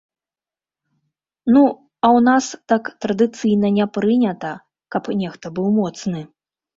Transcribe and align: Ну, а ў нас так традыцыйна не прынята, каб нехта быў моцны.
Ну, 1.57 1.61
а 2.05 2.07
ў 2.17 2.19
нас 2.29 2.45
так 2.73 2.83
традыцыйна 3.05 3.67
не 3.77 3.85
прынята, 3.99 4.51
каб 4.97 5.03
нехта 5.21 5.53
быў 5.59 5.69
моцны. 5.77 6.23